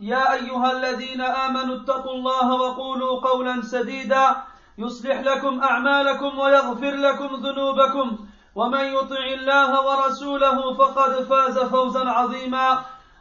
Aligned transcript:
يا 0.00 0.32
أيها 0.32 0.72
الذين 0.72 1.20
آمنوا 1.20 1.76
اتقوا 1.76 2.12
الله 2.12 2.54
وقولوا 2.54 3.20
قولا 3.20 3.62
سديدا 3.62 4.36
يصلح 4.78 5.20
لكم 5.20 5.60
أعمالكم 5.62 6.38
ويغفر 6.38 6.90
لكم 6.90 7.34
ذنوبكم 7.34 8.18
ومن 8.54 8.84
يطع 8.84 9.24
الله 9.34 9.86
ورسوله 9.86 10.74
فقد 10.74 11.22
فاز 11.22 11.58
فوزا 11.58 12.08
عظيما 12.08 12.78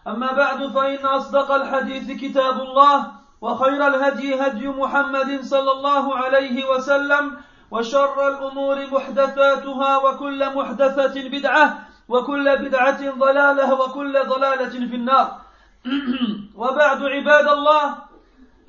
أما 0.07 0.31
بعد 0.33 0.67
فإن 0.67 1.05
أصدق 1.05 1.51
الحديث 1.51 2.11
كتاب 2.21 2.61
الله 2.61 3.11
وخير 3.41 3.87
الهدي 3.87 4.41
هدي 4.41 4.67
محمد 4.67 5.41
صلى 5.41 5.71
الله 5.71 6.15
عليه 6.17 6.69
وسلم 6.69 7.37
وشر 7.71 8.27
الأمور 8.27 8.87
محدثاتها 8.91 9.97
وكل 9.97 10.55
محدثة 10.55 11.29
بدعة 11.29 11.79
وكل 12.09 12.57
بدعة 12.57 13.11
ضلالة 13.11 13.73
وكل 13.73 14.13
ضلالة 14.25 14.69
في 14.89 14.95
النار. 14.95 15.41
وبعد 16.57 17.03
عباد 17.03 17.47
الله 17.47 17.95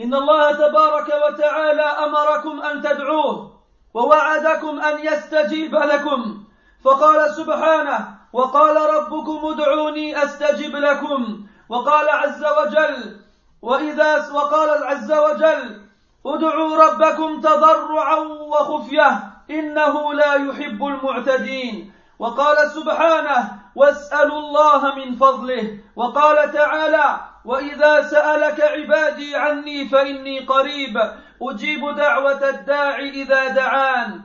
إن 0.00 0.14
الله 0.14 0.52
تبارك 0.52 1.08
وتعالى 1.26 1.82
أمركم 1.82 2.62
أن 2.62 2.82
تدعوه 2.82 3.58
ووعدكم 3.94 4.80
أن 4.80 5.06
يستجيب 5.06 5.74
لكم. 5.74 6.44
فقال 6.84 7.30
سبحانه 7.34 8.08
وقال 8.32 8.76
ربكم 8.96 9.40
ادعوني 9.44 10.24
أستجب 10.24 10.76
لكم. 10.76 11.46
وقال 11.68 12.08
عز 12.08 12.44
وجل 12.44 13.16
وإذا 13.62 14.32
وقال 14.32 14.84
عز 14.84 15.12
وجل 15.12 15.82
ادعوا 16.26 16.76
ربكم 16.76 17.40
تضرعا 17.40 18.18
وخفية 18.52 19.22
إنه 19.50 20.14
لا 20.14 20.34
يحب 20.34 20.86
المعتدين. 20.86 21.92
وقال 22.18 22.70
سبحانه 22.70 23.58
واسألوا 23.74 24.38
الله 24.38 24.94
من 24.94 25.16
فضله. 25.16 25.78
وقال 25.96 26.52
تعالى 26.52 27.20
وإذا 27.48 28.02
سألك 28.02 28.60
عبادي 28.60 29.36
عني 29.36 29.88
فإني 29.88 30.38
قريب 30.40 31.12
أجيب 31.42 31.96
دعوة 31.96 32.48
الداع 32.48 32.98
إذا 32.98 33.48
دعان. 33.48 34.20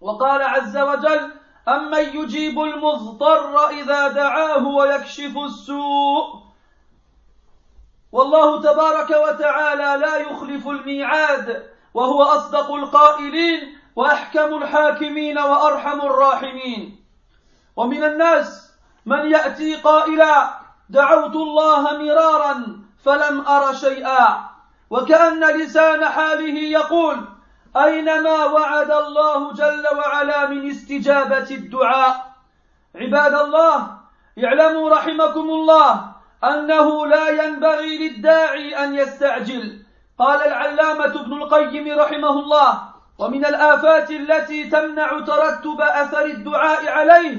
وقال 0.00 0.42
عز 0.42 0.76
وجل 0.76 1.30
أمن 1.68 1.98
يجيب 1.98 2.60
المضطر 2.60 3.68
إذا 3.70 4.08
دعاه 4.08 4.66
ويكشف 4.66 5.38
السوء؟ 5.38 6.42
والله 8.12 8.62
تبارك 8.62 9.10
وتعالى 9.10 10.00
لا 10.06 10.16
يخلف 10.16 10.68
الميعاد 10.68 11.66
وهو 11.94 12.22
أصدق 12.22 12.72
القائلين 12.72 13.78
وأحكم 13.96 14.62
الحاكمين 14.62 15.38
وأرحم 15.38 16.00
الراحمين. 16.00 17.04
ومن 17.76 18.04
الناس 18.04 18.72
من 19.06 19.30
يأتي 19.30 19.74
قائلا 19.74 20.61
دعوت 20.92 21.36
الله 21.36 21.82
مرارا 21.98 22.54
فلم 23.04 23.40
أر 23.40 23.72
شيئا. 23.72 24.52
وكأن 24.90 25.44
لسان 25.44 26.04
حاله 26.04 26.58
يقول 26.58 27.16
أينما 27.76 28.44
وعد 28.44 28.90
الله 28.90 29.52
جل 29.52 29.84
وعلا 29.96 30.46
من 30.46 30.70
استجابة 30.70 31.50
الدعاء. 31.50 32.32
عباد 32.94 33.34
الله 33.34 33.76
اعلموا 34.44 34.90
رحمكم 34.90 35.46
الله 35.50 36.12
أنه 36.44 37.06
لا 37.06 37.28
ينبغي 37.28 37.98
للداعي 37.98 38.84
أن 38.84 38.94
يستعجل. 38.94 39.82
قال 40.18 40.40
العلامة 40.42 41.20
ابن 41.20 41.32
القيم 41.32 41.98
رحمه 41.98 42.30
الله 42.30 42.82
ومن 43.18 43.46
الآفات 43.46 44.10
التي 44.10 44.64
تمنع 44.64 45.20
ترتب 45.20 45.80
أثر 45.80 46.24
الدعاء 46.24 46.88
عليه 46.88 47.36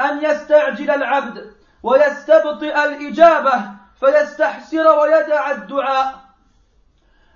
أن 0.00 0.24
يستعجل 0.24 0.90
العبد. 0.90 1.55
ويستبطئ 1.86 2.84
الإجابة 2.84 3.54
فيستحسر 4.00 4.98
ويدع 4.98 5.50
الدعاء. 5.50 6.14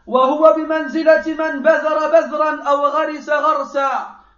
وهو 0.06 0.54
بمنزلة 0.56 1.26
من 1.26 1.62
بذر 1.62 1.98
بذرا 2.12 2.62
أو 2.62 2.86
غرس 2.86 3.28
غرسا 3.30 3.90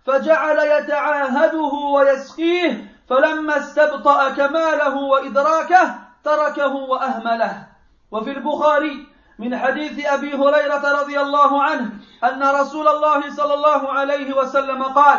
فجعل 0.07 0.59
يتعاهده 0.59 1.73
ويسقيه 1.95 2.93
فلما 3.09 3.57
استبطأ 3.57 4.31
كماله 4.31 4.97
وإدراكه 4.97 5.95
تركه 6.25 6.75
وأهمله. 6.75 7.67
وفي 8.11 8.31
البخاري 8.31 9.07
من 9.39 9.59
حديث 9.59 10.07
أبي 10.07 10.35
هريرة 10.35 11.01
رضي 11.01 11.21
الله 11.21 11.63
عنه 11.63 11.91
أن 12.25 12.43
رسول 12.43 12.89
الله 12.89 13.31
صلى 13.31 13.55
الله 13.55 13.93
عليه 13.93 14.37
وسلم 14.37 14.83
قال 14.83 15.19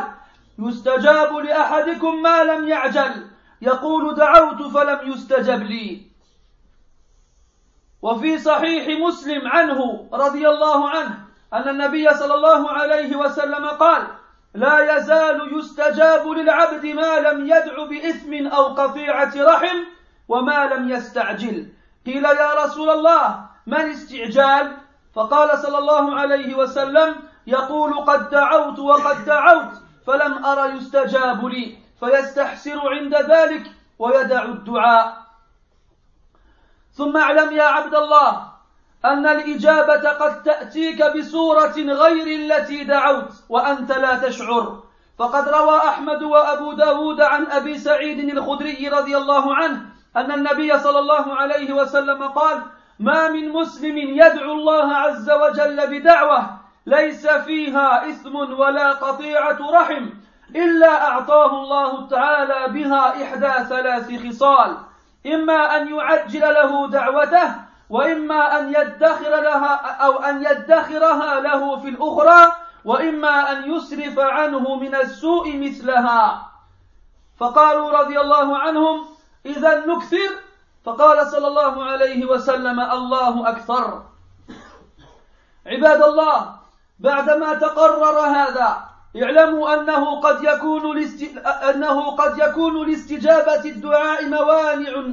يستجاب 0.60 1.36
لأحدكم 1.36 2.22
ما 2.22 2.44
لم 2.44 2.68
يعجل. 2.68 3.33
يقول 3.64 4.16
دعوت 4.16 4.62
فلم 4.62 5.12
يستجب 5.12 5.64
لي. 5.64 6.02
وفي 8.02 8.38
صحيح 8.38 9.00
مسلم 9.00 9.48
عنه 9.48 10.08
رضي 10.14 10.50
الله 10.50 10.90
عنه 10.90 11.20
أن 11.54 11.70
النبي 11.70 12.14
صلى 12.14 12.34
الله 12.34 12.72
عليه 12.72 13.16
وسلم 13.16 13.66
قال 13.66 14.08
لا 14.54 14.98
يزال 14.98 15.58
يستجاب 15.58 16.28
للعبد 16.28 16.86
ما 16.86 17.20
لم 17.20 17.46
يدع 17.46 17.86
بإثم 17.86 18.48
أو 18.48 18.64
قطيعة 18.64 19.34
رحم 19.38 19.78
وما 20.28 20.66
لم 20.66 20.90
يستعجل. 20.90 21.68
قيل 22.06 22.26
يا 22.26 22.64
رسول 22.64 22.90
الله 22.90 23.46
ما 23.68 23.82
الاستعجال 23.86 24.78
فقال 25.16 25.60
صلى 25.60 25.78
الله 25.78 26.20
عليه 26.20 26.56
وسلم 26.56 27.16
يقول 27.48 27.94
قد 27.94 28.30
دعوت 28.30 28.80
وقد 28.80 29.26
دعوت 29.26 29.72
فلم 30.08 30.46
ار 30.46 30.70
يستجاب 30.76 31.46
لي. 31.46 31.83
فيستحسر 32.06 32.80
عند 32.90 33.16
ذلك 33.16 33.72
ويدع 34.00 34.44
الدعاء. 34.46 35.18
ثم 36.94 37.18
اعلم 37.18 37.52
يا 37.52 37.64
عبد 37.64 37.96
الله 37.96 38.54
أن 39.06 39.28
الإجابة 39.28 40.10
قد 40.10 40.44
تأتيك 40.44 41.04
بصورة 41.18 41.76
غير 41.78 42.28
التي 42.28 42.84
دعوت 42.84 43.34
وأنت 43.50 43.92
لا 43.92 44.18
تشعر. 44.28 44.84
فقد 45.20 45.50
روى 45.50 45.78
أحمد 45.78 46.24
وأبو 46.24 46.74
داود 46.74 47.22
عن 47.22 47.46
أبي 47.46 47.78
سعيد 47.78 48.38
الخدري 48.38 48.90
رضي 48.90 49.18
الله 49.18 49.56
عنه 49.56 49.86
أن 50.18 50.32
النبي 50.32 50.80
صلى 50.80 51.00
الله 51.00 51.36
عليه 51.36 51.74
وسلم 51.74 52.24
قال 52.24 52.64
ما 53.00 53.30
من 53.30 53.50
مسلم 53.50 53.98
يدعو 53.98 54.54
الله 54.54 54.96
عز 54.96 55.32
وجل 55.32 55.88
بدعوة 55.88 56.60
ليس 56.86 57.28
فيها 57.28 58.10
إثم 58.10 58.36
ولا 58.36 58.94
قطيعة 58.94 59.58
رحم 59.72 60.10
إلا 60.56 61.08
أعطاه 61.08 61.64
الله 61.64 62.08
تعالى 62.08 62.74
بها 62.74 63.24
إحدى 63.24 63.70
ثلاث 63.70 64.28
خصال. 64.28 64.78
إما 65.26 65.78
أن 65.78 65.96
يعجل 65.96 66.42
له 66.42 66.88
دعوته 66.90 67.56
وإما 67.90 68.60
أن 68.60 68.74
يدخر 68.74 69.30
لها 69.30 69.76
أو 70.06 70.12
أن 70.18 70.44
يدخرها 70.44 71.40
له 71.40 71.80
في 71.80 71.90
الأخرى 71.90 72.52
وإما 72.86 73.52
أن 73.52 73.72
يسرف 73.72 74.20
عنه 74.20 74.76
من 74.76 74.96
السوء 74.96 75.58
مثلها. 75.58 76.52
فقالوا 77.40 78.00
رضي 78.00 78.20
الله 78.20 78.58
عنهم 78.58 79.06
إذا 79.46 79.86
نكثر؟ 79.86 80.30
فقال 80.86 81.28
صلى 81.28 81.48
الله 81.48 81.84
عليه 81.84 82.26
وسلم 82.26 82.80
الله 82.80 83.50
أكثر. 83.50 84.04
عباد 85.68 86.02
الله 86.02 86.56
بعدما 87.00 87.54
تقرر 87.54 88.20
هذا 88.20 88.93
اعلموا 89.22 89.74
أنه 89.74 90.20
قد 90.20 90.44
يكون 90.44 90.98
لاست... 90.98 91.38
أنه 91.46 92.12
قد 92.12 92.38
يكون 92.38 92.90
لاستجابة 92.90 93.66
الدعاء 93.66 94.26
موانع 94.26 95.04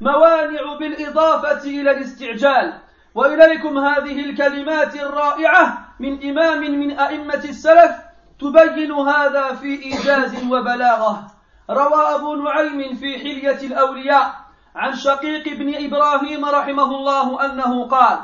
موانع 0.00 0.76
بالإضافة 0.80 1.62
إلى 1.64 1.90
الاستعجال. 1.90 2.72
وإليكم 3.14 3.78
هذه 3.78 4.20
الكلمات 4.20 4.96
الرائعة 4.96 5.88
من 6.00 6.30
إمام 6.30 6.60
من 6.60 6.98
أئمة 6.98 7.44
السلف 7.44 7.92
تبين 8.40 8.92
هذا 8.92 9.54
في 9.54 9.82
إيجاز 9.82 10.44
وبلاغة. 10.44 11.26
روى 11.70 12.14
أبو 12.14 12.34
نعيم 12.34 12.94
في 12.94 13.18
حلية 13.18 13.66
الأولياء 13.66 14.34
عن 14.76 14.96
شقيق 14.96 15.48
بن 15.56 15.84
إبراهيم 15.84 16.44
رحمه 16.44 16.84
الله 16.96 17.44
أنه 17.44 17.84
قال 17.88 18.18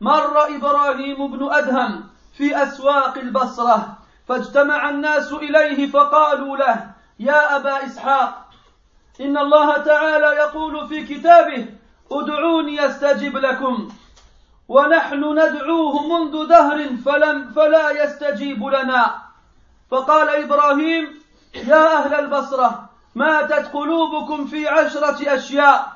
مر 0.00 0.56
إبراهيم 0.56 1.26
بن 1.32 1.52
أدهم 1.52 2.04
في 2.36 2.62
أسواق 2.62 3.18
البصرة 3.18 3.98
فاجتمع 4.32 4.90
الناس 4.90 5.32
إليه 5.32 5.90
فقالوا 5.90 6.56
له 6.56 6.90
يا 7.18 7.56
أبا 7.56 7.86
إسحاق 7.86 8.48
إن 9.20 9.38
الله 9.38 9.76
تعالى 9.76 10.26
يقول 10.26 10.88
في 10.88 11.06
كتابه 11.06 11.66
ادعوني 12.12 12.86
أستجب 12.86 13.36
لكم 13.36 13.88
ونحن 14.68 15.38
ندعوه 15.38 16.06
منذ 16.08 16.48
دهر 16.48 16.96
فلم 16.96 17.52
فلا 17.56 17.90
يستجيب 18.04 18.64
لنا. 18.64 19.14
فقال 19.90 20.28
إبراهيم 20.28 21.22
يا 21.54 21.96
أهل 21.98 22.14
البصرة 22.14 22.88
ماتت 23.14 23.70
قلوبكم 23.72 24.46
في 24.46 24.68
عشرة 24.68 25.34
أشياء 25.34 25.92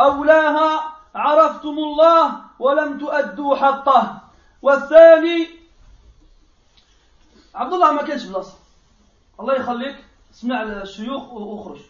أولاها 0.00 0.80
عرفتم 1.14 1.76
الله 1.78 2.32
ولم 2.58 2.98
تؤدوا 2.98 3.56
حقه 3.56 4.18
والثاني 4.62 5.59
عبد 7.54 7.72
الله 7.72 7.92
ما 7.92 8.02
كانش 8.02 8.24
بلاصة. 8.24 8.58
الله 9.40 9.54
يخليك 9.54 9.96
اسمع 10.34 10.62
الشيوخ 10.62 11.32
وأخرج. 11.32 11.80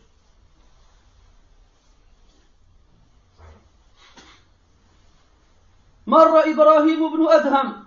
مر 6.06 6.50
إبراهيم 6.50 7.16
بن 7.16 7.28
أدهم 7.28 7.84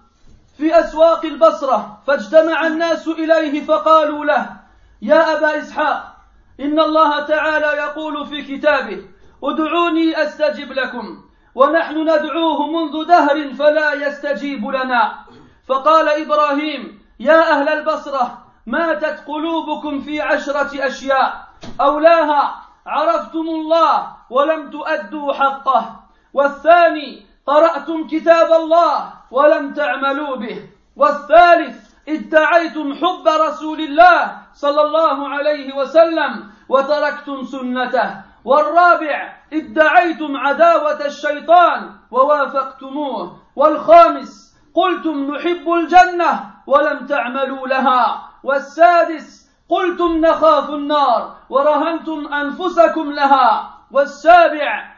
في 0.57 0.79
أسواق 0.79 1.25
البصرة 1.25 2.01
فاجتمع 2.07 2.67
الناس 2.67 3.07
إليه 3.07 3.65
فقالوا 3.65 4.25
له 4.25 4.57
يا 5.01 5.37
أبا 5.37 5.59
إسحاق 5.59 6.17
إن 6.59 6.79
الله 6.79 7.25
تعالى 7.25 7.65
يقول 7.65 8.27
في 8.27 8.57
كتابه 8.57 9.05
ادعوني 9.43 10.23
أستجب 10.23 10.71
لكم 10.71 11.23
ونحن 11.55 12.01
ندعوه 12.01 12.67
منذ 12.67 13.05
دهر 13.07 13.53
فلا 13.53 13.93
يستجيب 13.93 14.65
لنا. 14.65 15.25
فقال 15.67 16.09
إبراهيم 16.09 17.02
يا 17.19 17.51
أهل 17.51 17.69
البصرة 17.69 18.37
ماتت 18.65 19.23
قلوبكم 19.27 20.01
في 20.01 20.21
عشرة 20.21 20.87
أشياء. 20.87 21.47
أولاها 21.81 22.55
عرفتم 22.85 23.39
الله 23.39 24.07
ولم 24.29 24.69
تؤدوا 24.69 25.33
حقه. 25.33 25.99
والثاني 26.33 27.25
قرأتم 27.47 28.07
كتاب 28.07 28.51
الله 28.51 29.13
ولم 29.31 29.73
تعملوا 29.73 30.35
به. 30.35 30.69
والثالث 30.97 31.93
ادعيتم 32.09 32.93
حب 32.93 33.27
رسول 33.27 33.79
الله 33.79 34.37
صلى 34.53 34.81
الله 34.81 35.29
عليه 35.29 35.75
وسلم 35.75 36.51
وتركتم 36.69 37.43
سنته. 37.43 38.21
والرابع 38.45 39.35
ادعيتم 39.53 40.37
عداوة 40.37 41.05
الشيطان 41.05 41.91
ووافقتموه. 42.11 43.37
والخامس 43.55 44.57
قلتم 44.75 45.35
نحب 45.35 45.73
الجنة 45.73 46.52
ولم 46.67 47.05
تعملوا 47.05 47.67
لها. 47.67 48.29
والسادس 48.43 49.49
قلتم 49.69 50.17
نخاف 50.17 50.69
النار 50.69 51.35
ورهنتم 51.49 52.33
أنفسكم 52.33 53.11
لها. 53.11 53.73
والسابع 53.91 54.93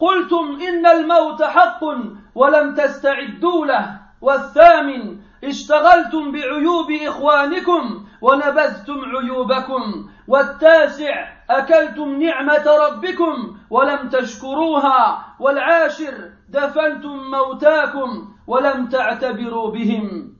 قلتم 0.00 0.58
إن 0.68 0.86
الموت 0.86 1.42
حق 1.42 1.84
ولم 2.34 2.74
تستعدوا 2.74 3.66
له. 3.66 4.00
والثامن 4.20 5.16
اشتغلتم 5.44 6.32
بعيوب 6.32 6.90
إخوانكم 6.90 8.04
ونبذتم 8.22 9.00
عيوبكم. 9.16 10.08
والتاسع 10.28 11.28
أكلتم 11.50 12.22
نعمة 12.22 12.66
ربكم 12.86 13.56
ولم 13.70 14.08
تشكروها. 14.08 15.24
والعاشر 15.40 16.30
دفنتم 16.48 17.30
موتاكم 17.30 18.28
ولم 18.46 18.86
تعتبروا 18.86 19.70
بهم. 19.70 20.35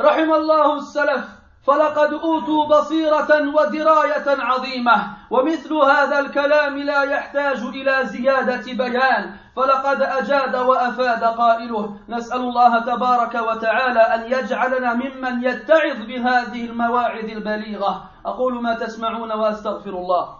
رحم 0.00 0.32
الله 0.32 0.78
السلف 0.78 1.24
فلقد 1.66 2.12
أوتوا 2.12 2.66
بصيرة 2.66 3.54
ودراية 3.54 4.42
عظيمة 4.42 5.16
ومثل 5.30 5.74
هذا 5.74 6.18
الكلام 6.18 6.78
لا 6.78 7.02
يحتاج 7.02 7.58
إلى 7.62 8.06
زيادة 8.06 8.72
بيان 8.72 9.36
فلقد 9.56 10.02
أجاد 10.02 10.56
وأفاد 10.56 11.24
قائله 11.24 11.96
نسأل 12.08 12.40
الله 12.40 12.80
تبارك 12.80 13.34
وتعالى 13.34 14.00
أن 14.00 14.32
يجعلنا 14.32 14.94
ممن 14.94 15.44
يتعظ 15.44 15.96
بهذه 16.06 16.64
المواعظ 16.64 17.24
البليغة. 17.24 18.10
أقول 18.26 18.62
ما 18.62 18.74
تسمعون 18.74 19.32
وأستغفر 19.32 19.90
الله. 19.90 20.38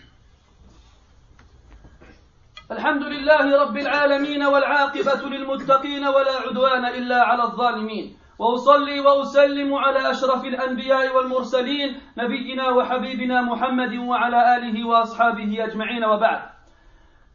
الحمد 2.72 3.04
لله 3.04 3.62
رب 3.62 3.78
العالمين 3.78 4.44
والعاقبة 4.44 5.30
للمتقين 5.30 6.08
ولا 6.08 6.36
عدوان 6.48 6.86
إلا 6.86 7.24
على 7.24 7.44
الظالمين. 7.44 8.18
وأصلي 8.40 9.00
وأسلم 9.00 9.74
على 9.74 10.12
أشرف 10.12 10.46
الأنبياء 10.46 11.16
والمرسلين 11.16 12.00
نبينا 12.18 12.70
وحبيبنا 12.70 13.42
محمد 13.42 13.94
وعلى 13.96 14.58
آله 14.58 14.88
وأصحابه 14.88 15.66
أجمعين 15.66 16.04
وبعد. 16.06 16.42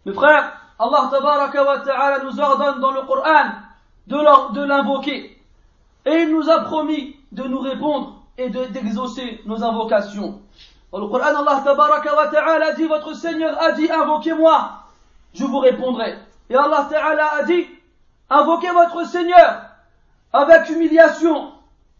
مفخير 0.06 0.42
الله 0.80 1.10
تبارك 1.10 1.54
وتعالى 1.54 2.24
نزغدا 2.24 2.80
dans 2.80 2.94
القرآن 2.96 3.52
Coran 4.10 4.52
de, 4.52 4.54
de 4.54 4.64
l'invoquer. 4.64 5.38
Et 6.06 6.22
il 6.22 6.34
nous 6.34 6.50
a 6.50 6.58
promis 6.64 7.16
de 7.30 7.44
nous 7.44 7.60
répondre 7.60 8.22
et 8.36 8.50
d'exaucer 8.50 9.40
de, 9.44 9.48
nos 9.48 9.62
invocations. 9.62 10.40
Dans 10.92 10.98
le 10.98 11.06
Coran 11.06 11.36
Allah 11.36 11.62
تبارك 11.64 12.06
وتعالى 12.06 12.76
dit 12.76 12.86
votre 12.86 13.14
Seigneur 13.14 13.56
a 13.62 13.70
dit 13.72 13.88
invoquez-moi. 13.88 14.80
Je 15.34 15.44
vous 15.44 15.58
répondrai. 15.58 16.16
Et 16.48 16.56
Allah 16.56 16.88
Ta'ala 16.90 17.34
a 17.38 17.42
dit, 17.44 17.66
invoquez 18.28 18.70
votre 18.70 19.04
Seigneur 19.06 19.62
avec 20.32 20.68
humiliation 20.68 21.52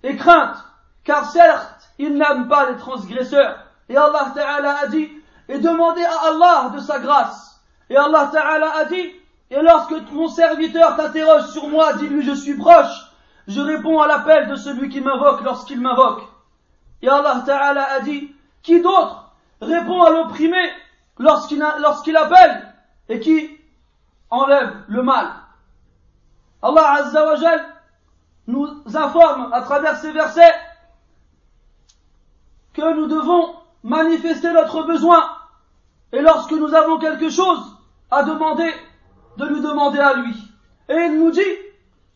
et 0.03 0.17
crainte, 0.17 0.56
car 1.05 1.31
certes, 1.31 1.91
il 1.99 2.15
n'aime 2.15 2.49
pas 2.49 2.71
les 2.71 2.77
transgresseurs. 2.77 3.59
Et 3.88 3.97
Allah 3.97 4.32
Ta'ala 4.35 4.79
a 4.82 4.87
dit, 4.87 5.11
et 5.49 5.59
demandez 5.59 6.05
à 6.05 6.29
Allah 6.29 6.71
de 6.75 6.79
sa 6.81 6.99
grâce. 6.99 7.61
Et 7.88 7.97
Allah 7.97 8.31
Ta'ala 8.32 8.73
a 8.77 8.85
dit, 8.85 9.11
et 9.50 9.61
lorsque 9.62 9.94
mon 10.12 10.29
serviteur 10.29 10.97
t'interroge 10.97 11.47
sur 11.49 11.69
moi, 11.69 11.95
dis-lui 11.95 12.23
je 12.23 12.35
suis 12.35 12.57
proche, 12.57 13.11
je 13.49 13.61
réponds 13.61 14.00
à 14.00 14.07
l'appel 14.07 14.49
de 14.49 14.54
celui 14.54 14.88
qui 14.88 15.00
m'invoque 15.00 15.43
lorsqu'il 15.43 15.81
m'invoque. 15.81 16.23
Et 17.02 17.09
Allah 17.09 17.43
Ta'ala 17.45 17.85
a 17.93 18.00
dit, 18.00 18.33
qui 18.62 18.81
d'autre 18.81 19.33
répond 19.61 20.02
à 20.02 20.11
l'opprimé 20.11 20.59
lorsqu'il 21.19 22.16
appelle 22.16 22.70
et 23.11 23.19
qui 23.21 23.59
enlève 24.31 24.73
le 24.88 25.02
mal. 25.02 25.26
Allah 26.62 26.93
Azza 26.93 27.25
nous 28.47 28.69
informe 28.95 29.52
à 29.52 29.61
travers 29.62 29.97
ces 29.97 30.12
versets 30.12 30.55
que 32.73 32.95
nous 32.95 33.07
devons 33.09 33.55
manifester 33.83 34.52
notre 34.52 34.85
besoin 34.85 35.29
et 36.12 36.21
lorsque 36.21 36.52
nous 36.52 36.73
avons 36.73 36.99
quelque 36.99 37.31
chose 37.31 37.76
à 38.11 38.23
demander, 38.23 38.73
de 39.37 39.47
lui 39.47 39.61
demander 39.61 39.99
à 39.99 40.14
lui. 40.14 40.35
Et 40.88 40.95
il 40.95 41.19
nous 41.19 41.31
dit 41.31 41.40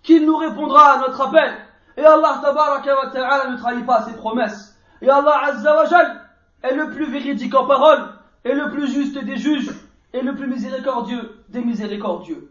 qu'il 0.02 0.24
nous 0.26 0.36
répondra 0.36 0.92
à 0.92 0.98
notre 0.98 1.20
appel. 1.20 1.54
Et 1.96 2.04
Allah 2.04 2.40
wa 2.42 3.10
ta'ala 3.12 3.50
ne 3.50 3.56
trahit 3.56 3.86
pas 3.86 4.02
ses 4.02 4.14
promesses. 4.14 4.76
Et 5.00 5.08
Allah 5.08 5.40
Azza 5.44 5.86
est 6.62 6.74
le 6.74 6.90
plus 6.90 7.06
véridique 7.06 7.54
en 7.54 7.66
parole 7.66 8.00
et 8.44 8.52
le 8.52 8.70
plus 8.70 8.88
juste 8.92 9.18
des 9.18 9.36
juges 9.36 9.70
et 10.14 10.22
le 10.22 10.34
plus 10.34 10.46
miséricordieux 10.46 11.44
des 11.48 11.60
miséricordieux. 11.60 12.50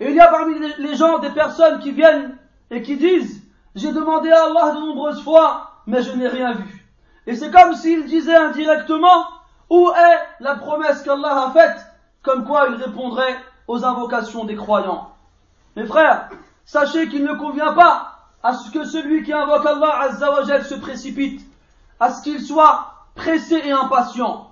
Et 0.00 0.10
il 0.10 0.16
y 0.16 0.20
a 0.20 0.28
parmi 0.28 0.54
les 0.78 0.96
gens 0.96 1.18
des 1.20 1.30
personnes 1.30 1.78
qui 1.78 1.92
viennent 1.92 2.36
et 2.70 2.82
qui 2.82 2.96
disent, 2.96 3.42
j'ai 3.74 3.92
demandé 3.92 4.30
à 4.30 4.44
Allah 4.44 4.72
de 4.72 4.80
nombreuses 4.80 5.22
fois, 5.22 5.82
mais 5.86 6.02
je 6.02 6.12
n'ai 6.12 6.28
rien 6.28 6.52
vu. 6.52 6.86
Et 7.26 7.36
c'est 7.36 7.50
comme 7.50 7.74
s'ils 7.74 8.06
disaient 8.06 8.36
indirectement, 8.36 9.26
où 9.70 9.88
est 9.90 10.42
la 10.42 10.56
promesse 10.56 11.02
qu'Allah 11.02 11.46
a 11.46 11.50
faite, 11.52 11.86
comme 12.22 12.44
quoi 12.44 12.66
il 12.68 12.74
répondrait 12.74 13.36
aux 13.68 13.84
invocations 13.84 14.44
des 14.44 14.56
croyants. 14.56 15.14
Mes 15.76 15.86
frères, 15.86 16.28
sachez 16.64 17.08
qu'il 17.08 17.22
ne 17.22 17.34
convient 17.34 17.74
pas 17.74 18.18
à 18.42 18.54
ce 18.54 18.70
que 18.72 18.84
celui 18.84 19.22
qui 19.22 19.32
invoque 19.32 19.66
Allah 19.66 20.00
Azzawajal 20.00 20.64
se 20.64 20.74
précipite, 20.74 21.46
à 22.00 22.10
ce 22.10 22.22
qu'il 22.22 22.40
soit 22.40 22.92
pressé 23.14 23.60
et 23.64 23.72
impatient. 23.72 24.47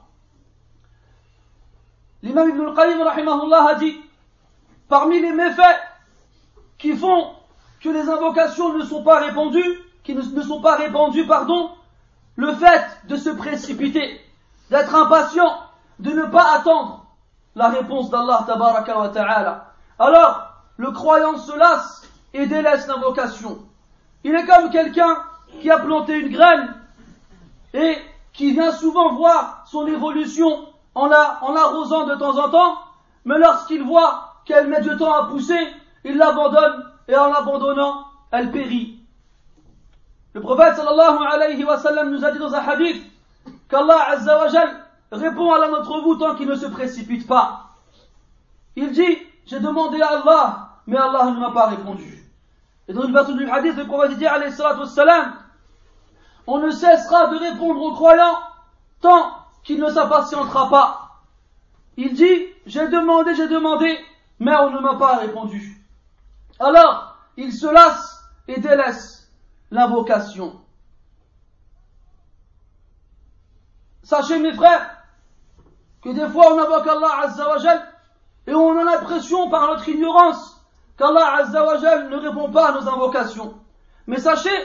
L'imam 2.26 2.48
Ibn 2.48 2.60
al-Qayyim 2.66 3.52
a 3.52 3.74
dit 3.76 4.00
parmi 4.88 5.20
les 5.20 5.30
méfaits 5.30 5.80
qui 6.76 6.96
font 6.96 7.30
que 7.80 7.88
les 7.88 8.08
invocations 8.08 8.72
ne 8.72 8.84
sont 8.84 9.04
pas 9.04 9.20
répandues, 9.20 9.78
qui 10.02 10.12
ne, 10.12 10.42
sont 10.42 10.60
pas 10.60 10.74
répandues, 10.74 11.24
pardon, 11.24 11.70
le 12.34 12.52
fait 12.54 12.84
de 13.04 13.16
se 13.16 13.30
précipiter, 13.30 14.20
d'être 14.70 14.92
impatient, 14.92 15.56
de 16.00 16.10
ne 16.10 16.24
pas 16.24 16.56
attendre 16.56 17.06
la 17.54 17.68
réponse 17.68 18.10
d'Allah 18.10 18.42
tabaraka 18.44 19.08
ta'ala. 19.14 19.74
Alors, 20.00 20.48
le 20.78 20.90
croyant 20.90 21.38
se 21.38 21.56
lasse 21.56 22.10
et 22.34 22.46
délaisse 22.46 22.88
l'invocation. 22.88 23.58
Il 24.24 24.34
est 24.34 24.46
comme 24.46 24.70
quelqu'un 24.70 25.16
qui 25.60 25.70
a 25.70 25.78
planté 25.78 26.18
une 26.18 26.32
graine 26.32 26.74
et 27.72 27.98
qui 28.32 28.50
vient 28.50 28.72
souvent 28.72 29.14
voir 29.14 29.62
son 29.70 29.86
évolution 29.86 30.66
en 30.96 31.08
l'arrosant 31.52 32.06
de 32.06 32.14
temps 32.14 32.38
en 32.38 32.48
temps, 32.48 32.78
mais 33.26 33.38
lorsqu'il 33.38 33.82
voit 33.82 34.36
qu'elle 34.46 34.68
met 34.68 34.80
du 34.80 34.96
temps 34.96 35.12
à 35.12 35.26
pousser, 35.28 35.58
il 36.04 36.16
l'abandonne 36.16 36.84
et 37.06 37.14
en 37.14 37.28
l'abandonnant, 37.30 38.06
elle 38.30 38.50
périt. 38.50 38.98
Le 40.32 40.40
prophète 40.40 40.76
sallallahu 40.76 41.18
alayhi 41.32 41.64
wa 41.64 41.78
sallam 41.78 42.10
nous 42.10 42.24
a 42.24 42.30
dit 42.30 42.38
dans 42.38 42.54
un 42.54 42.60
hadith 42.60 43.04
qu'Allah 43.68 44.10
azza 44.10 44.38
wa 44.38 44.48
répond 45.12 45.52
à 45.52 45.58
l'un 45.58 45.70
d'entre 45.70 46.00
vous 46.00 46.16
tant 46.16 46.34
qu'il 46.34 46.48
ne 46.48 46.56
se 46.56 46.66
précipite 46.66 47.26
pas. 47.26 47.74
Il 48.74 48.92
dit, 48.92 49.18
j'ai 49.44 49.60
demandé 49.60 50.00
à 50.00 50.18
Allah, 50.18 50.68
mais 50.86 50.96
Allah 50.96 51.30
ne 51.30 51.40
m'a 51.40 51.50
pas 51.50 51.66
répondu. 51.66 52.24
Et 52.88 52.92
dans 52.92 53.02
une 53.02 53.12
version 53.12 53.34
du 53.34 53.48
hadith, 53.48 53.76
le 53.76 53.86
prophète 53.86 54.16
dit, 54.16 54.26
alayhi 54.26 54.52
salam, 54.52 55.34
on 56.46 56.58
ne 56.58 56.70
cessera 56.70 57.26
de 57.26 57.36
répondre 57.36 57.80
aux 57.82 57.92
croyants 57.92 58.38
tant 59.00 59.45
qu'il 59.66 59.80
ne 59.80 59.90
s'impatientera 59.90 60.70
pas. 60.70 61.10
Il 61.96 62.14
dit, 62.14 62.46
j'ai 62.66 62.88
demandé, 62.88 63.34
j'ai 63.34 63.48
demandé, 63.48 63.98
mais 64.38 64.54
on 64.54 64.70
ne 64.70 64.78
m'a 64.78 64.94
pas 64.94 65.16
répondu. 65.16 65.84
Alors, 66.60 67.16
il 67.36 67.52
se 67.52 67.66
lasse 67.66 68.24
et 68.46 68.60
délaisse 68.60 69.28
l'invocation. 69.72 70.60
Sachez 74.04 74.38
mes 74.38 74.54
frères, 74.54 74.88
que 76.02 76.10
des 76.10 76.28
fois 76.28 76.54
on 76.54 76.58
invoque 76.60 76.86
Allah 76.86 77.22
Azzawajal 77.24 77.92
et 78.46 78.54
on 78.54 78.78
a 78.78 78.84
l'impression 78.84 79.50
par 79.50 79.66
notre 79.66 79.88
ignorance 79.88 80.64
qu'Allah 80.96 81.38
Azzawajal 81.38 82.08
ne 82.08 82.16
répond 82.16 82.52
pas 82.52 82.68
à 82.68 82.80
nos 82.80 82.88
invocations. 82.88 83.54
Mais 84.06 84.20
sachez 84.20 84.56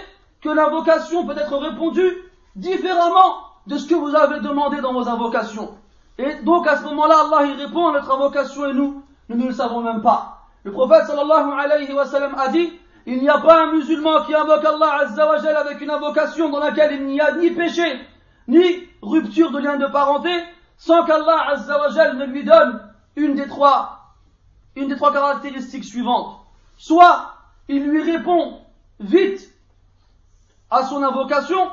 que 0.42 0.50
l'invocation 0.50 1.26
peut 1.26 1.36
être 1.36 1.58
répondue 1.58 2.16
différemment 2.56 3.51
de 3.68 3.78
ce 3.78 3.88
que 3.88 3.96
vous 3.96 4.16
avez 4.16 4.40
demandé 4.40 4.82
dans 4.82 4.94
vos 4.94 5.08
invocations. 5.08 5.78
Et 6.18 6.36
donc 6.44 6.68
à 6.68 6.78
ce 6.78 6.84
moment-là, 6.84 7.26
Allah 7.26 7.48
il 7.48 7.64
répond 7.64 7.88
à 7.88 7.94
notre 7.94 8.12
invocation 8.12 8.66
et 8.66 8.74
nous, 8.74 9.04
nous 9.30 9.38
ne 9.38 9.48
le 9.48 9.54
savons 9.54 9.82
même 9.82 10.02
pas. 10.02 10.48
Le 10.64 10.72
prophète 10.72 11.06
sallallahu 11.06 11.52
alayhi 11.58 11.94
wa 11.94 12.06
sallam 12.06 12.36
a 12.38 12.50
dit, 12.50 12.72
il 13.06 13.20
n'y 13.20 13.30
a 13.30 13.40
pas 13.40 13.64
un 13.64 13.72
musulman 13.72 14.24
qui 14.26 14.36
invoque 14.36 14.64
Allah 14.64 15.00
Azzawajal 15.02 15.56
avec 15.56 15.82
une 15.82 15.90
invocation 15.90 16.50
dans 16.50 16.60
laquelle 16.60 16.94
il 16.94 17.06
n'y 17.06 17.20
a 17.20 17.32
ni 17.36 17.50
péché, 17.52 18.00
ni 18.48 18.88
rupture 19.02 19.52
de 19.52 19.58
lien 19.60 19.78
de 19.78 19.88
parenté, 19.88 20.30
sans 20.78 21.04
qu'Allah 21.06 21.50
Azzawajal 21.50 22.18
ne 22.18 22.26
lui 22.26 22.44
donne 22.44 22.82
une 23.16 23.36
des 23.36 23.48
trois, 23.48 24.14
une 24.76 24.88
des 24.88 24.96
trois 24.96 25.12
caractéristiques 25.12 25.84
suivantes. 25.84 26.38
Soit 26.78 27.34
il 27.68 27.84
lui 27.84 28.04
répond 28.04 28.60
vite 29.00 29.52
à 30.70 30.84
son 30.84 31.02
invocation, 31.04 31.70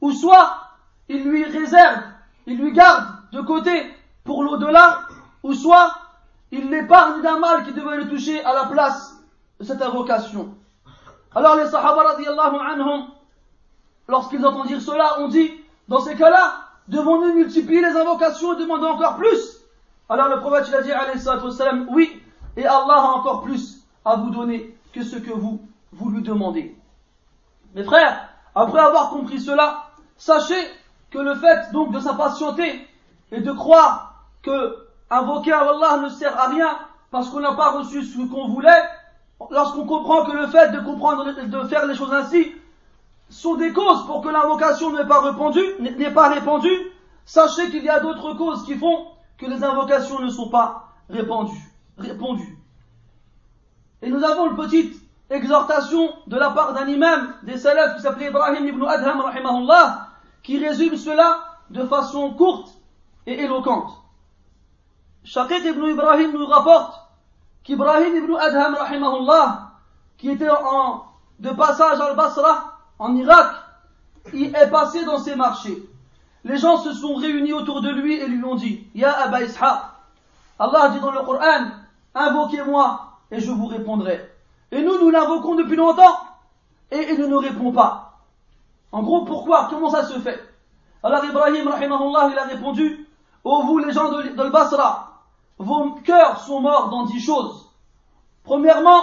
ou 0.00 0.12
soit 0.12 0.63
il 1.08 1.24
lui 1.24 1.44
réserve, 1.44 2.02
il 2.46 2.58
lui 2.58 2.72
garde 2.72 3.06
de 3.32 3.40
côté 3.40 3.94
pour 4.24 4.42
l'au-delà, 4.42 5.00
ou 5.42 5.52
soit 5.52 5.94
il 6.50 6.70
l'épargne 6.70 7.22
d'un 7.22 7.38
mal 7.38 7.64
qui 7.64 7.72
devait 7.72 7.96
le 7.96 8.08
toucher 8.08 8.42
à 8.44 8.52
la 8.52 8.64
place 8.66 9.14
de 9.60 9.64
cette 9.64 9.82
invocation. 9.82 10.54
Alors 11.34 11.56
les 11.56 11.66
Sahaba 11.66 12.02
radiallahu 12.02 12.56
anhum, 12.56 13.06
lorsqu'ils 14.08 14.44
entendent 14.46 14.68
dire 14.68 14.80
cela, 14.80 15.20
ont 15.20 15.28
dit, 15.28 15.50
dans 15.88 16.00
ces 16.00 16.14
cas-là, 16.16 16.54
devons-nous 16.88 17.34
multiplier 17.34 17.80
les 17.80 17.96
invocations 17.96 18.54
et 18.54 18.60
demander 18.60 18.86
encore 18.86 19.16
plus? 19.16 19.58
Alors 20.08 20.28
le 20.28 20.40
prophète 20.40 20.66
il 20.68 20.74
a 20.74 20.82
dit 20.82 20.92
oui, 21.90 22.22
et 22.56 22.66
Allah 22.66 22.94
a 22.94 23.12
encore 23.16 23.42
plus 23.42 23.84
à 24.04 24.16
vous 24.16 24.30
donner 24.30 24.78
que 24.92 25.02
ce 25.02 25.16
que 25.16 25.32
vous, 25.32 25.60
vous 25.92 26.10
lui 26.10 26.22
demandez. 26.22 26.76
Mes 27.74 27.84
frères, 27.84 28.28
après 28.54 28.78
avoir 28.78 29.10
compris 29.10 29.40
cela, 29.40 29.86
sachez 30.16 30.70
que 31.14 31.20
le 31.20 31.36
fait 31.36 31.70
donc 31.72 31.92
de 31.92 32.00
s'impatienter 32.00 32.86
et 33.30 33.40
de 33.40 33.52
croire 33.52 34.24
que 34.42 34.76
invoquer 35.10 35.52
Allah 35.52 35.98
ne 36.02 36.08
sert 36.08 36.36
à 36.38 36.48
rien 36.48 36.76
parce 37.12 37.30
qu'on 37.30 37.38
n'a 37.38 37.54
pas 37.54 37.70
reçu 37.70 38.02
ce 38.02 38.18
qu'on 38.26 38.48
voulait, 38.48 38.82
lorsqu'on 39.50 39.86
comprend 39.86 40.24
que 40.24 40.32
le 40.32 40.48
fait 40.48 40.72
de 40.72 40.80
comprendre, 40.80 41.24
de 41.24 41.68
faire 41.68 41.86
les 41.86 41.94
choses 41.94 42.12
ainsi, 42.12 42.52
sont 43.28 43.54
des 43.54 43.72
causes 43.72 44.04
pour 44.06 44.22
que 44.22 44.28
l'invocation 44.28 44.92
n'est 44.92 45.06
pas 45.06 45.20
répandue, 45.20 45.64
n'est 45.78 46.10
pas 46.10 46.30
répandue, 46.30 46.90
sachez 47.24 47.70
qu'il 47.70 47.84
y 47.84 47.88
a 47.88 48.00
d'autres 48.00 48.34
causes 48.34 48.64
qui 48.64 48.74
font 48.74 49.06
que 49.38 49.46
les 49.46 49.62
invocations 49.62 50.18
ne 50.18 50.28
sont 50.28 50.48
pas 50.48 50.88
répandues, 51.08 51.72
répondues. 51.96 52.58
Et 54.02 54.10
nous 54.10 54.24
avons 54.24 54.50
une 54.50 54.56
petite 54.56 55.00
exhortation 55.30 56.12
de 56.26 56.36
la 56.36 56.50
part 56.50 56.72
d'un 56.72 56.88
imam 56.88 57.34
des 57.44 57.56
salafs 57.56 57.96
qui 57.96 58.02
s'appelait 58.02 58.28
Ibrahim 58.28 58.66
ibn 58.66 58.84
Adham 58.84 59.20
rahimahullah, 59.20 60.08
qui 60.44 60.64
résume 60.64 60.96
cela 60.96 61.56
de 61.70 61.84
façon 61.86 62.34
courte 62.34 62.68
et 63.26 63.40
éloquente. 63.42 63.90
Shaqiq 65.24 65.64
ibn 65.64 65.86
Ibrahim 65.86 66.32
nous 66.32 66.46
rapporte 66.46 67.00
qu'Ibrahim 67.64 68.14
ibn 68.14 68.36
Adham 68.36 68.74
rahimahullah, 68.74 69.72
qui 70.18 70.30
était 70.30 70.50
en, 70.50 71.02
de 71.40 71.50
passage 71.50 71.98
al-Basra, 71.98 72.78
en 72.98 73.16
Irak, 73.16 73.52
il 74.32 74.54
est 74.54 74.70
passé 74.70 75.04
dans 75.04 75.18
ses 75.18 75.34
marchés. 75.34 75.82
Les 76.44 76.58
gens 76.58 76.76
se 76.76 76.92
sont 76.92 77.14
réunis 77.14 77.54
autour 77.54 77.80
de 77.80 77.88
lui 77.88 78.14
et 78.14 78.26
lui 78.28 78.44
ont 78.44 78.54
dit, 78.54 78.86
Ya 78.94 79.12
Abba 79.12 79.42
Ishaq, 79.42 79.78
Allah 80.58 80.90
dit 80.90 81.00
dans 81.00 81.10
le 81.10 81.22
Coran, 81.22 81.70
invoquez-moi 82.14 83.18
et 83.30 83.40
je 83.40 83.50
vous 83.50 83.66
répondrai. 83.66 84.30
Et 84.70 84.82
nous, 84.82 84.98
nous 84.98 85.10
l'invoquons 85.10 85.54
depuis 85.54 85.76
longtemps 85.76 86.18
et 86.90 87.12
il 87.12 87.18
ne 87.18 87.26
nous 87.26 87.38
répond 87.38 87.72
pas. 87.72 88.13
En 88.94 89.02
gros, 89.02 89.24
pourquoi 89.24 89.66
Comment 89.68 89.90
ça 89.90 90.04
se 90.04 90.20
fait? 90.20 90.40
Alors 91.02 91.24
Ibrahim, 91.24 91.66
rahimahullah, 91.66 92.28
il 92.30 92.38
a 92.38 92.44
répondu, 92.44 93.08
Oh 93.42 93.62
vous 93.66 93.78
les 93.78 93.92
gens 93.92 94.08
de, 94.12 94.22
de 94.28 94.48
Basra, 94.50 95.20
vos 95.58 95.94
cœurs 96.04 96.38
sont 96.38 96.60
morts 96.60 96.90
dans 96.90 97.04
dix 97.06 97.20
choses. 97.20 97.72
Premièrement, 98.44 99.02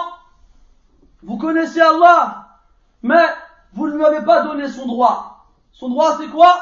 vous 1.22 1.36
connaissez 1.36 1.82
Allah, 1.82 2.48
mais 3.02 3.22
vous 3.74 3.86
ne 3.88 3.96
lui 3.96 4.04
avez 4.06 4.24
pas 4.24 4.44
donné 4.44 4.66
son 4.66 4.86
droit. 4.86 5.44
Son 5.72 5.90
droit, 5.90 6.16
c'est 6.16 6.28
quoi? 6.28 6.54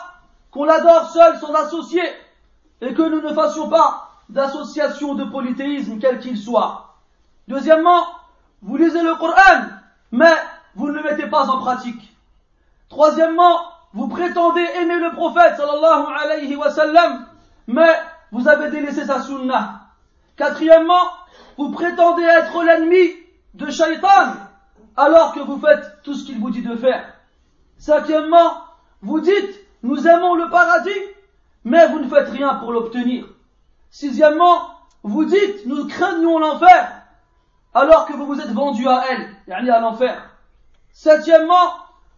Qu'on 0.51 0.65
l'adore 0.65 1.09
seul, 1.11 1.39
sans 1.39 1.55
associé, 1.55 2.03
et 2.81 2.93
que 2.93 3.03
nous 3.03 3.21
ne 3.21 3.33
fassions 3.33 3.69
pas 3.69 4.09
d'association 4.29 5.15
de 5.15 5.23
polythéisme, 5.23 6.01
quel 6.01 6.19
qu'il 6.19 6.37
soit. 6.37 6.97
Deuxièmement, 7.47 8.07
vous 8.61 8.77
lisez 8.77 9.05
le 9.05 9.15
Coran, 9.15 9.69
mais 10.11 10.35
vous 10.75 10.89
ne 10.89 10.95
le 10.95 11.05
mettez 11.05 11.29
pas 11.29 11.49
en 11.49 11.59
pratique. 11.59 12.10
Troisièmement, 12.91 13.61
vous 13.95 14.09
prétendez 14.09 14.67
aimer 14.81 14.99
le 14.99 15.13
prophète 15.13 15.57
sallallahu 15.57 16.07
alayhi 16.23 16.57
wa 16.57 16.71
sallam, 16.71 17.27
mais 17.69 17.95
vous 18.33 18.49
avez 18.49 18.69
délaissé 18.71 19.07
sa 19.07 19.23
sunnah. 19.23 19.87
Quatrièmement, 20.37 21.11
vous 21.57 21.71
prétendez 21.71 22.25
être 22.25 22.63
l'ennemi 22.65 23.13
de 23.55 23.71
Shaitan, 23.71 24.35
alors 24.97 25.33
que 25.33 25.41
vous 25.41 25.59
faites 25.61 26.03
tout 26.03 26.15
ce 26.15 26.25
qu'il 26.27 26.41
vous 26.41 26.51
dit 26.51 26.63
de 26.63 26.77
faire. 26.77 27.15
Cinquièmement, 27.79 28.65
vous 29.03 29.21
dites, 29.21 29.61
nous 29.83 30.07
aimons 30.07 30.35
le 30.35 30.51
paradis, 30.51 30.91
mais 31.65 31.87
vous 31.89 32.01
ne 32.01 32.09
faites 32.09 32.29
rien 32.29 32.57
pour 32.57 32.73
l'obtenir. 32.73 33.25
Sixièmement, 33.91 34.71
vous 35.05 35.25
dites, 35.25 35.65
nous 35.67 35.87
craignons 35.87 36.41
l'enfer, 36.41 36.91
alors 37.73 38.07
que 38.07 38.15
vous 38.15 38.27
vous 38.27 38.41
êtes 38.41 38.53
vendu 38.53 38.87
à 38.89 39.05
elle, 39.11 39.71
à 39.71 39.81
l'enfer. 39.81 40.29
Septièmement, 40.93 41.73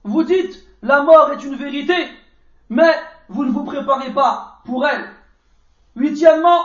vous 0.05 0.25
dites, 0.25 0.65
la 0.83 1.03
mort 1.03 1.31
est 1.33 1.45
une 1.45 1.57
vérité, 1.57 1.95
mais 2.69 2.95
vous 3.29 3.45
ne 3.45 3.53
vous 3.53 3.65
préparez 3.65 4.13
pas 4.13 4.61
pour 4.65 4.87
elle. 4.87 5.09
Huitièmement, 5.97 6.61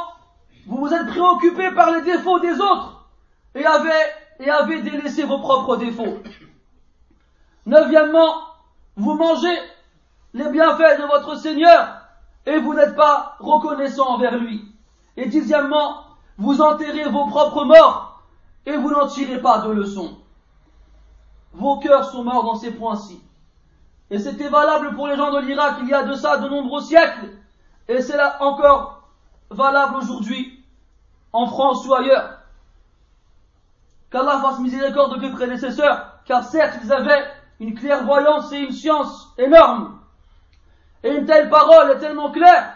vous 0.66 0.78
vous 0.78 0.94
êtes 0.94 1.08
préoccupé 1.08 1.72
par 1.72 1.92
les 1.92 2.02
défauts 2.02 2.40
des 2.40 2.60
autres 2.60 3.06
et 3.56 3.66
avez 3.66 3.90
et 4.40 4.50
avez 4.50 4.82
délaissé 4.82 5.24
vos 5.24 5.40
propres 5.40 5.78
défauts. 5.78 6.20
Neuvièmement, 7.66 8.36
vous 8.96 9.14
mangez 9.14 9.58
les 10.34 10.50
bienfaits 10.50 11.00
de 11.00 11.08
votre 11.08 11.36
Seigneur 11.38 12.02
et 12.46 12.60
vous 12.60 12.74
n'êtes 12.74 12.96
pas 12.96 13.36
reconnaissant 13.40 14.08
envers 14.08 14.38
lui. 14.38 14.66
Et 15.16 15.28
dixièmement, 15.28 16.04
vous 16.38 16.62
enterrez 16.62 17.10
vos 17.10 17.26
propres 17.26 17.66
morts 17.66 18.24
et 18.66 18.78
vous 18.78 18.92
n'en 18.92 19.08
tirez 19.08 19.42
pas 19.42 19.60
de 19.60 19.72
leçons. 19.72 20.18
Vos 21.54 21.80
cœurs 21.80 22.12
sont 22.12 22.24
morts 22.24 22.44
dans 22.44 22.56
ces 22.56 22.72
points-ci. 22.72 23.22
Et 24.10 24.20
c'était 24.20 24.50
valable 24.50 24.96
pour 24.96 25.08
les 25.08 25.18
gens 25.18 25.32
de 25.32 25.40
l'Irak 25.40 25.76
il 25.82 25.90
y 25.90 25.94
a 25.94 26.04
de 26.04 26.14
ça 26.14 26.38
de 26.38 26.48
nombreux 26.48 26.82
siècles. 26.82 27.30
Et 27.88 28.02
c'est 28.02 28.18
là 28.18 28.38
encore 28.42 29.10
valable 29.50 29.98
aujourd'hui, 29.98 30.64
en 31.34 31.48
France 31.48 31.86
ou 31.88 31.94
ailleurs. 31.94 32.40
Qu'Allah 34.10 34.40
fasse 34.42 34.60
miséricorde 34.60 35.16
de 35.16 35.22
mes 35.22 35.32
prédécesseurs, 35.32 36.20
car 36.26 36.44
certes 36.44 36.80
ils 36.84 36.94
avaient 36.94 37.26
une 37.60 37.76
clairvoyance 37.76 38.52
et 38.54 38.60
une 38.60 38.72
science 38.72 39.34
énorme. 39.38 40.00
Et 41.04 41.10
une 41.10 41.26
telle 41.26 41.50
parole 41.50 41.92
est 41.92 42.00
tellement 42.00 42.32
claire 42.32 42.74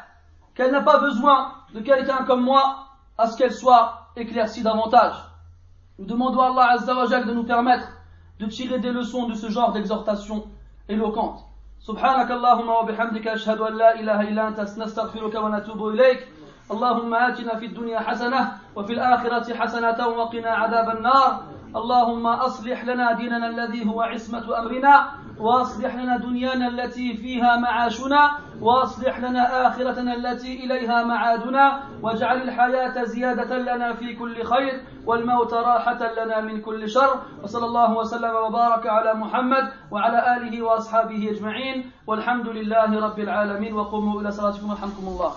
qu'elle 0.55 0.71
n'a 0.71 0.81
pas 0.81 1.00
besoin 1.00 1.53
de 1.73 1.79
quelqu'un 1.79 2.25
comme 2.25 2.43
moi 2.43 2.88
à 3.17 3.27
ce 3.27 3.38
qu'elle 3.38 3.53
soit 3.53 4.07
éclaircie 4.15 4.63
davantage. 4.63 5.15
Nous 5.97 6.05
demandons 6.05 6.41
à 6.41 6.47
Allah 6.47 6.71
Azzawajal 6.71 7.25
de 7.25 7.33
nous 7.33 7.43
permettre 7.45 7.88
de 8.39 8.45
tirer 8.47 8.79
des 8.79 8.91
leçons 8.91 9.27
de 9.27 9.35
ce 9.35 9.50
genre 9.50 9.71
d'exhortation 9.71 10.47
éloquente. 10.93 11.51
سبحانك 11.81 12.31
اللهم 12.31 12.69
وبحمدك 12.69 13.27
أشهد 13.27 13.60
أن 13.60 13.74
لا 13.74 14.00
إله 14.00 14.21
إلا 14.21 14.48
أنت 14.48 14.60
نستغفرك 14.77 15.36
ونتوب 15.36 15.88
إليك. 15.88 16.27
اللهم 16.71 17.13
آتنا 17.13 17.55
في 17.55 17.65
الدنيا 17.65 18.00
حسنة 18.00 18.41
وفي 18.75 18.93
الآخرة 18.93 19.53
حسنة 19.53 20.07
وقنا 20.07 20.50
عذاب 20.50 20.98
النار. 20.98 21.31
اللهم 21.75 22.27
أصلح 22.27 22.86
لنا 22.86 23.12
ديننا 23.12 23.48
الذي 23.48 23.89
هو 23.89 24.01
عصمة 24.01 24.60
أمرنا. 24.60 24.93
واصلح 25.41 25.95
لنا 25.95 26.17
دنيانا 26.17 26.67
التي 26.67 27.13
فيها 27.17 27.57
معاشنا 27.57 28.31
واصلح 28.62 29.19
لنا 29.19 29.67
آخرتنا 29.67 30.15
التي 30.15 30.65
إليها 30.65 31.03
معادنا 31.03 31.83
واجعل 32.01 32.41
الحياة 32.41 33.03
زيادة 33.03 33.57
لنا 33.57 33.93
في 33.93 34.13
كل 34.15 34.43
خير 34.43 34.81
والموت 35.05 35.53
راحة 35.53 36.13
لنا 36.13 36.41
من 36.41 36.62
كل 36.62 36.89
شر. 36.89 37.21
وصلى 37.43 37.65
الله 37.65 37.98
وسلم 37.98 38.36
وبارك 38.36 38.88
على 38.88 39.13
محمد 39.13 39.71
وعلى 39.91 40.38
آله 40.38 40.62
وأصحابه 40.62 41.31
أجمعين. 41.31 41.91
والحمد 42.07 42.48
لله 42.48 43.00
رب 43.00 43.19
العالمين. 43.19 43.74
وقوموا 43.74 44.21
إلى 44.21 44.31
صلاتكم 44.31 44.69
ورحمكم 44.69 45.07
الله. 45.07 45.31